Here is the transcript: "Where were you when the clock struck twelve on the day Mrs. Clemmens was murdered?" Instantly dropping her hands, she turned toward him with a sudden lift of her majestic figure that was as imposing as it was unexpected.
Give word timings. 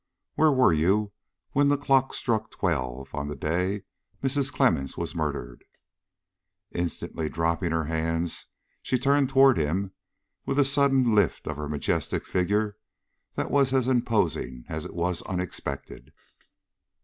"Where 0.33 0.51
were 0.51 0.73
you 0.73 1.11
when 1.51 1.69
the 1.69 1.77
clock 1.77 2.15
struck 2.15 2.49
twelve 2.49 3.13
on 3.13 3.27
the 3.27 3.35
day 3.35 3.83
Mrs. 4.23 4.51
Clemmens 4.51 4.97
was 4.97 5.13
murdered?" 5.13 5.63
Instantly 6.71 7.29
dropping 7.29 7.69
her 7.69 7.83
hands, 7.83 8.47
she 8.81 8.97
turned 8.97 9.29
toward 9.29 9.59
him 9.59 9.91
with 10.43 10.57
a 10.57 10.65
sudden 10.65 11.13
lift 11.13 11.45
of 11.45 11.57
her 11.57 11.69
majestic 11.69 12.25
figure 12.25 12.77
that 13.35 13.51
was 13.51 13.73
as 13.73 13.85
imposing 13.85 14.65
as 14.67 14.85
it 14.85 14.95
was 14.95 15.21
unexpected. 15.21 16.11